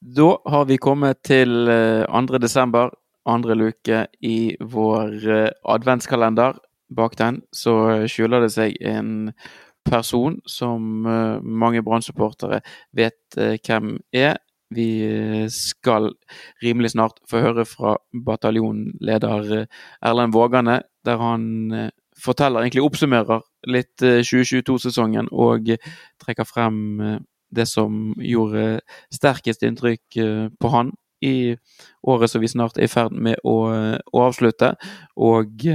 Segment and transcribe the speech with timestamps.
[0.00, 1.68] Da har vi kommet til
[2.08, 2.38] 2.
[2.40, 2.88] desember,
[3.28, 5.26] andre luke i vår
[5.68, 6.56] adventskalender.
[6.96, 9.28] Bak den så skjuler det seg en
[9.84, 11.04] person som
[11.44, 12.00] mange brann
[12.96, 14.40] vet hvem er.
[14.72, 14.88] Vi
[15.52, 16.14] skal
[16.64, 19.66] rimelig snart få høre fra bataljonleder
[20.00, 25.68] Erlend Vågane, der han forteller, egentlig oppsummerer litt 2022-sesongen og
[26.24, 27.20] trekker frem
[27.54, 28.80] det som gjorde
[29.14, 30.18] sterkest inntrykk
[30.60, 31.56] på han i
[32.02, 33.56] året som vi snart er i ferd med å,
[34.12, 34.72] å avslutte.
[35.20, 35.66] Og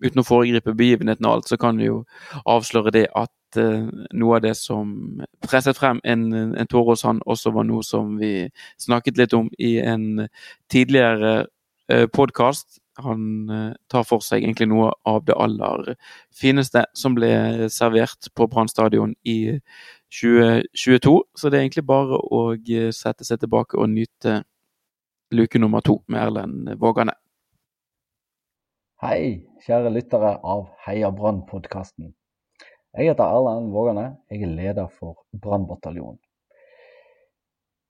[0.00, 2.02] uten å foregripe begivenheten og alt, så kan vi jo
[2.48, 3.60] avsløre det at
[4.14, 4.92] noe av det som
[5.44, 8.48] presset frem en, en tåre hos han, også var noe som vi
[8.80, 10.28] snakket litt om i en
[10.70, 11.48] tidligere
[12.14, 12.78] podkast.
[13.00, 13.48] Han
[13.90, 15.94] tar for seg egentlig noe av det aller
[16.36, 19.58] fineste som ble servert på Brann stadion i
[20.10, 21.22] 2022.
[21.36, 22.42] Så det er egentlig bare å
[22.94, 24.42] sette seg tilbake og nyte
[25.30, 27.14] luke nummer to med Erlend Vågane.
[29.00, 32.10] Hei, kjære lyttere av Heia Brann-podkasten.
[32.98, 34.18] Jeg heter Erlend Vågane.
[34.28, 36.18] Jeg er leder for Brannbataljonen.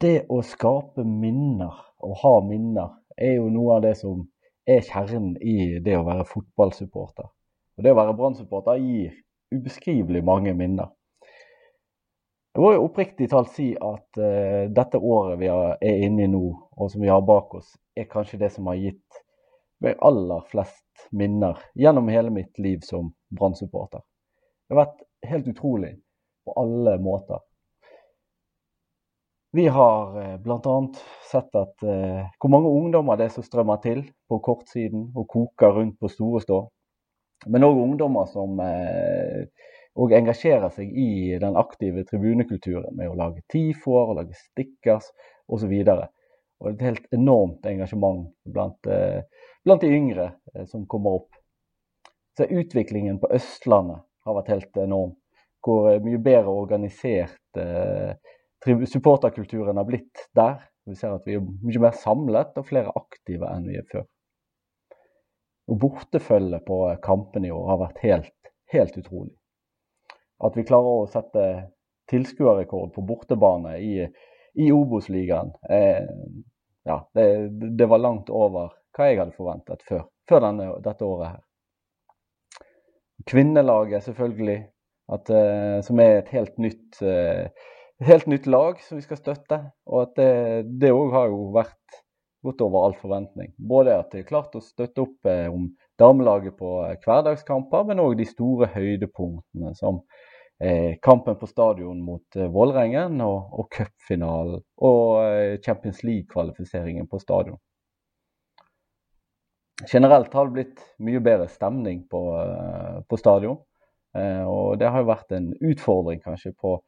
[0.00, 4.26] Det å skape minner, og ha minner, er jo noe av det som
[4.68, 7.28] er kjernen i det å være fotballsupporter.
[7.76, 9.14] Og det å være Brann-supporter gir
[9.54, 10.90] ubeskrivelig mange minner.
[12.56, 16.46] Jeg må jo oppriktig talt si at uh, dette året vi er inne i nå,
[16.72, 19.18] og som vi har bak oss, er kanskje det som har gitt
[19.84, 24.00] meg aller flest minner gjennom hele mitt liv som Brann-supporter.
[24.00, 25.92] Det har vært helt utrolig
[26.48, 27.44] på alle måter.
[29.52, 30.80] Vi har uh, bl.a.
[31.28, 35.76] sett at uh, hvor mange ungdommer det er som strømmer til på kortsiden og koker
[35.76, 36.64] rundt på store stå.
[37.52, 39.44] Men òg ungdommer som uh,
[39.96, 45.08] og engasjerer seg i den aktive tribunekulturen med å lage tifoer og lage stickers
[45.48, 45.72] osv.
[46.60, 49.22] Og et helt enormt engasjement blant, eh,
[49.64, 51.38] blant de yngre eh, som kommer opp.
[52.36, 55.14] Så utviklingen på Østlandet har vært helt enorm.
[55.64, 57.40] Hvor eh, mye bedre organisert
[58.66, 60.60] supporterkulturen har blitt der.
[60.86, 64.04] Vi ser at vi er mye mer samlet og flere aktive enn vi er før.
[65.72, 69.32] Og Bortefølget på kampene i år har vært helt, helt utrolig.
[70.44, 71.44] At vi klarer å sette
[72.10, 74.06] tilskuerrekord på bortebane i,
[74.60, 76.04] i Obos-ligaen, eh,
[76.86, 77.26] ja, det,
[77.78, 82.64] det, var langt over hva jeg hadde forventet før, før denne, dette året her.
[83.26, 84.58] Kvinnelaget, selvfølgelig,
[85.16, 87.48] at, eh, som er et helt nytt, eh,
[88.06, 89.60] helt nytt lag som vi skal støtte.
[89.88, 90.20] Og at
[90.68, 92.02] det òg har jo vært
[92.42, 93.52] gått over all forventning.
[93.56, 95.68] Både at de har klart å støtte opp eh, om
[96.00, 100.02] damelaget på eh, hverdagskamper, men òg de store høydepunktene som
[100.62, 107.60] eh, kampen på stadion mot Vålerengen og, og cupfinalen og Champions League-kvalifiseringen på stadion.
[109.92, 112.20] Generelt har det blitt mye bedre stemning på,
[113.04, 113.58] på stadion.
[114.48, 116.78] og det har jo vært en utfordring kanskje på,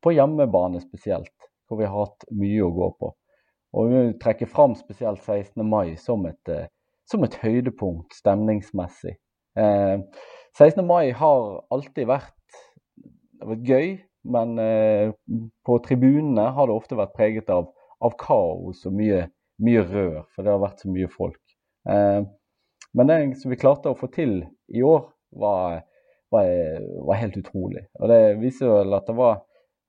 [0.00, 1.34] på hjemmebane spesielt,
[1.68, 3.10] hvor vi har hatt mye å gå på.
[3.76, 5.64] Og vi vil trekke fram spesielt 16.
[5.68, 6.52] mai som et,
[7.08, 9.18] som et høydepunkt stemningsmessig.
[9.58, 9.96] Eh,
[10.56, 10.84] 16.
[10.86, 12.34] mai har alltid vært
[13.46, 13.90] vært gøy,
[14.28, 15.10] men eh,
[15.66, 17.70] på tribunene har det ofte vært preget av,
[18.04, 19.26] av kaos og mye,
[19.64, 21.40] mye, rør, for det har vært så mye folk.
[21.88, 22.22] Eh,
[22.96, 24.40] men det som vi klarte å få til
[24.74, 25.06] i år,
[25.38, 25.82] var,
[26.32, 26.48] var,
[27.04, 27.84] var helt utrolig.
[28.00, 29.42] Og det viser vel at det var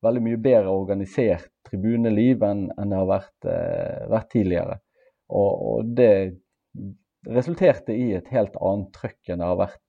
[0.06, 4.80] veldig mye bedre organisert tribuneliv enn, enn det har vært, eh, vært tidligere.
[5.30, 6.12] Og, og, det
[7.28, 9.86] resulterte i et helt annet trøkk enn det har vært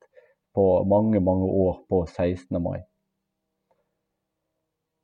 [0.57, 2.59] på mange, mange år på 16.
[2.61, 2.81] mai.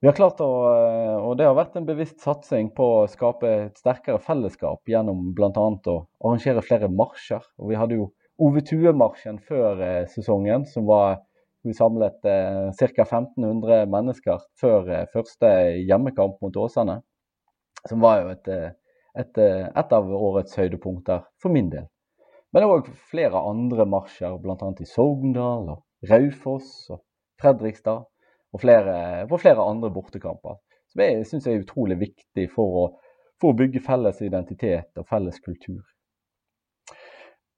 [0.03, 3.49] Vi har klart å, eh, og Det har vært en bevisst satsing på å skape
[3.49, 5.51] et sterkere fellesskap gjennom bl.a.
[5.51, 7.43] å arrangere flere marsjer.
[7.59, 11.23] Og vi hadde jo Ove Tue-marsjen før eh, sesongen, som var
[11.67, 13.05] vi samlet eh, ca.
[13.05, 15.51] 1500 mennesker før eh, første
[15.83, 17.01] hjemmekamp mot Åsane.
[17.87, 18.71] Som var jo et, eh,
[19.19, 21.87] et, et av årets høydepunkter for min del.
[22.55, 24.71] Men òg flere andre marsjer, bl.a.
[24.81, 27.03] i Sogndal og Raufoss og
[27.41, 28.07] Fredrikstad
[28.55, 30.57] og flere, på flere andre bortekamper.
[30.93, 32.85] Som jeg syns er utrolig viktig for å,
[33.41, 35.83] for å, bygge felles identitet og felles kultur.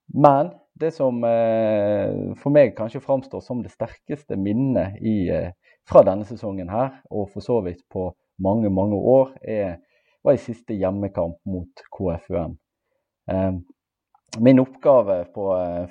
[0.08, 5.50] Men det som eh, for meg kanskje framstår som det sterkeste minnet i, eh,
[5.88, 8.10] fra denne sesongen her, og for så vidt på
[8.44, 9.76] mange, mange år, er,
[10.24, 12.56] var i siste hjemmekamp mot KFUM.
[13.32, 13.52] Eh,
[14.44, 15.44] min oppgave på,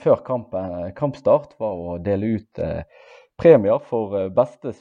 [0.03, 2.59] før kampen, kampstart var å dele ut
[3.37, 4.75] premier for beste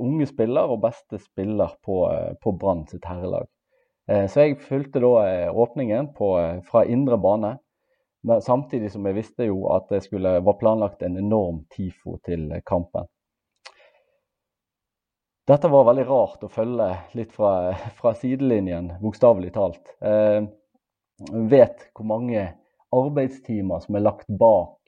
[0.00, 1.98] unge spiller og beste spiller på,
[2.40, 3.44] på Brann sitt herrelag.
[4.08, 6.30] Så jeg fulgte da åpningen på,
[6.70, 7.52] fra indre bane.
[8.22, 12.52] Men samtidig som jeg visste jo at det skulle, var planlagt en enorm TIFO til
[12.66, 13.08] kampen.
[15.50, 16.86] Dette var veldig rart å følge
[17.18, 19.96] litt fra, fra sidelinjen, bokstavelig talt.
[19.98, 20.44] Eh,
[21.50, 22.44] vet hvor mange
[22.94, 24.78] arbeidstimer som er lagt bak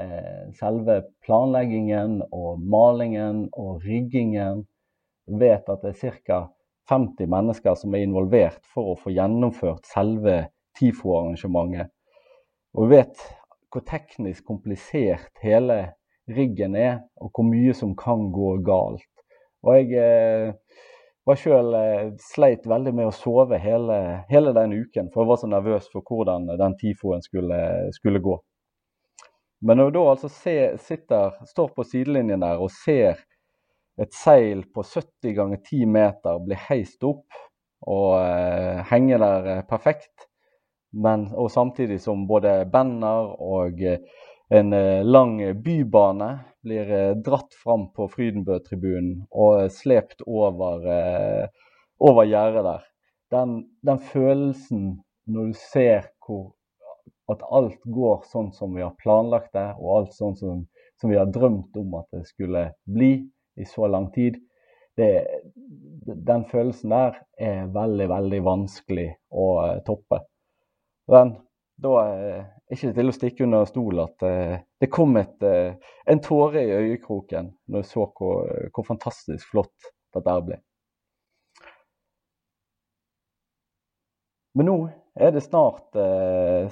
[0.00, 4.64] eh, selve planleggingen og malingen og riggingen.
[5.28, 6.40] Vet at det er ca.
[6.90, 10.46] 50 mennesker som er involvert for å få gjennomført selve
[10.80, 11.92] TIFO-arrangementet.
[12.76, 13.22] Og vi vet
[13.70, 15.80] hvor teknisk komplisert hele
[16.30, 19.06] riggen er, og hvor mye som kan gå galt.
[19.66, 20.52] Og jeg eh,
[21.26, 23.98] var sjøl eh, sleit veldig med å sove hele,
[24.30, 27.60] hele, den uken, for jeg var så nervøs for hvordan den TIFO-en skulle,
[27.96, 28.38] skulle, gå.
[29.66, 33.20] Men når du da altså ser, sitter, står på sidelinjen der og ser
[34.00, 37.40] et seil på 70 ganger 10 meter bli heist opp
[37.90, 40.29] og eh, henge der eh, perfekt,
[40.90, 44.00] men, og samtidig som både banner og eh,
[44.50, 46.30] en eh, lang bybane
[46.66, 50.86] blir eh, dratt fram på Frydenbø-tribunen og slept over,
[52.02, 52.88] over gjerdet der.
[53.30, 53.52] Den,
[53.86, 54.88] den, følelsen
[55.30, 56.50] når du ser hvor,
[57.30, 60.64] at alt går sånn som vi har planlagt det, og alt sånn som,
[60.98, 63.12] som vi har drømt om at det skulle bli
[63.54, 64.40] i så lang tid,
[64.98, 65.12] det,
[66.26, 69.46] den følelsen der er veldig, veldig vanskelig å
[69.86, 70.24] toppe.
[71.10, 71.32] Den,
[71.82, 75.74] da er ikke til å stikke under stol at uh, det kom et, uh,
[76.06, 80.60] en tåre i øyekroken når jeg så hvor, hvor fantastisk flott dette ble.
[84.54, 84.76] Men nå
[85.18, 85.94] er det snart,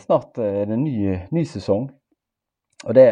[0.03, 1.85] snart det ny, ny sesong.
[2.89, 3.05] Og det,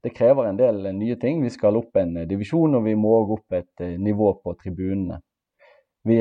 [0.00, 1.42] det, krever en del nye ting.
[1.44, 5.20] Vi skal opp en divisjon, og vi må òg opp et nivå på tribunene.
[6.08, 6.18] Vi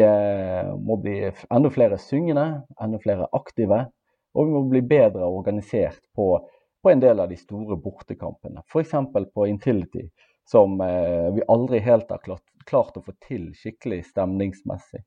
[0.83, 2.45] må bli enda flere syngende,
[2.83, 3.85] enda flere aktive.
[4.33, 6.33] Og vi må bli bedre organisert på,
[6.83, 8.63] på en del av de store bortekampene.
[8.67, 8.93] F.eks.
[9.33, 10.07] på Intility,
[10.47, 15.03] som eh, vi aldri helt har klart, klart, å få til skikkelig stemningsmessig.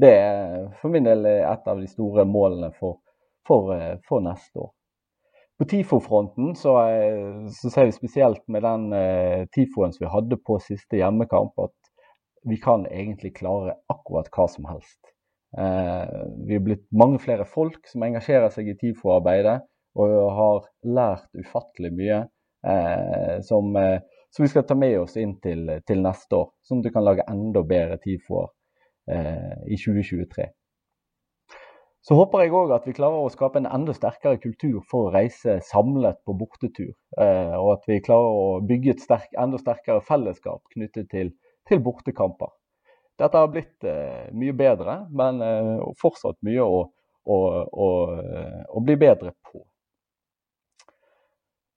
[0.00, 2.98] Det er for min del et av de store målene for,
[3.46, 4.70] for, eh, for neste år.
[5.60, 10.38] På TIFO-fronten så, eh, så, ser vi spesielt med den eh, TIFO-en som vi hadde
[10.40, 11.90] på siste hjemmekamp, at
[12.48, 15.09] vi kan egentlig klare akkurat hva som helst.
[15.58, 16.10] Eh,
[16.46, 19.58] vi er blitt mange flere folk som engasjerer seg i TIFO-arbeidet,
[19.98, 23.98] og har lært ufattelig mye eh, som, eh,
[24.30, 26.52] som, vi skal ta med oss inn til, til neste år.
[26.62, 28.56] Sånn at du kan lage enda bedre TIFO-er
[29.10, 30.44] i 2023.
[32.06, 35.14] Så håper jeg òg at vi klarer å skape en enda sterkere kultur for å
[35.16, 36.92] reise samlet på bortetur.
[37.18, 41.32] og at vi klarer å bygge et sterk, enda sterkere fellesskap knyttet til,
[41.66, 42.54] til bortekamper.
[43.20, 46.84] Dette har blitt eh, mye bedre, men eh, fortsatt mye å,
[47.28, 47.88] å, å,
[48.64, 49.60] å, bli bedre på.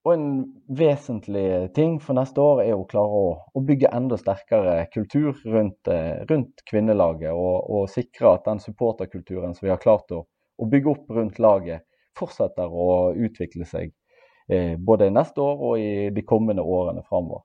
[0.03, 0.25] Og En
[0.67, 5.87] vesentlig ting for neste år er å klare å, å bygge enda sterkere kultur rundt,
[5.91, 7.31] eh, rundt kvinnelaget.
[7.31, 10.25] Og, og, sikre at den supporterkulturen som vi har klart å,
[10.63, 11.83] bygge opp rundt laget,
[12.15, 13.91] fortsetter å utvikle seg
[14.47, 17.43] eh, både neste år og i de kommende årene framover.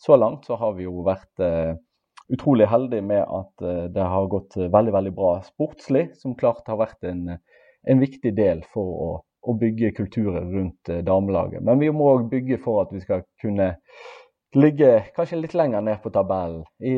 [0.00, 1.72] Så langt så har vi jo vært eh,
[2.32, 6.68] utrolig heldig med at eh, det har gått eh, veldig veldig bra sportslig, som klart
[6.70, 7.24] har vært en,
[7.88, 9.10] en viktig del for å,
[9.42, 11.64] å bygge kulturen rundt eh, damelaget.
[11.66, 13.72] Men vi må òg bygge for at vi skal kunne
[14.56, 16.94] ligge kanskje litt lenger ned på tabellen i,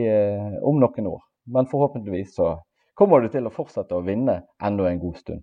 [0.64, 1.24] om noen år.
[1.52, 2.54] Men forhåpentligvis så
[2.96, 5.42] kommer du til å fortsette å vinne enda en god stund.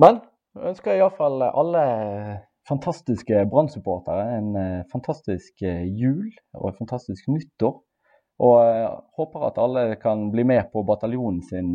[0.00, 0.20] Men
[0.54, 1.82] jeg ønsker iallfall alle
[2.70, 7.80] fantastiske Brann-supportere en eh, fantastisk eh, jul og et fantastisk nyttår.
[8.40, 8.86] Og eh,
[9.18, 11.74] håper at alle kan bli med på bataljonen sin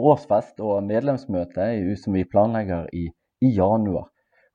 [0.00, 1.66] årsfest og medlemsmøte
[2.00, 3.08] som vi planlegger i,
[3.44, 4.08] i januar.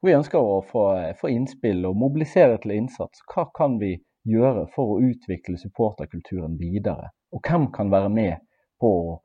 [0.06, 0.88] Vi ønsker å få,
[1.20, 3.22] få, innspill og mobilisere til innsats.
[3.30, 3.96] Hva kan vi
[4.30, 7.12] gjøre for å utvikle supporterkulturen videre?
[7.34, 8.36] Og hvem kan være med
[8.82, 9.16] på å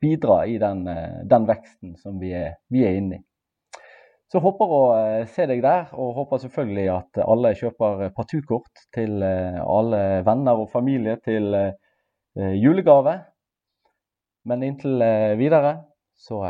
[0.00, 0.86] bidra i den,
[1.28, 3.24] den veksten som vi er, vi er inne i?
[4.30, 9.24] Så håper å eh, se deg der, og håper selvfølgelig at alle kjøper partukort til
[9.26, 13.16] eh, alle venner og familie til eh, julegave.
[14.46, 15.02] Men inntil
[15.36, 15.74] videre
[16.16, 16.40] så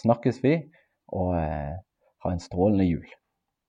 [0.00, 0.56] snakkes vi,
[1.14, 3.06] og ha en strålende jul.